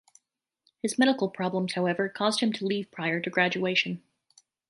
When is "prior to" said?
2.89-3.29